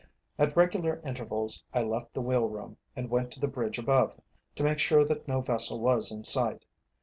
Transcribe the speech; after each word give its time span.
At 0.39 0.57
regular 0.57 0.99
intervals 1.05 1.63
I 1.75 1.83
left 1.83 2.15
the 2.15 2.23
wheel 2.23 2.47
room 2.49 2.77
and 2.95 3.11
went 3.11 3.29
to 3.33 3.39
the 3.39 3.47
bridge 3.47 3.77
above, 3.77 4.19
to 4.55 4.63
make 4.63 4.79
sure 4.79 5.05
that 5.05 5.27
no 5.27 5.41
vessel 5.41 5.79
was 5.79 6.11
in 6.11 6.23
sight. 6.23 6.65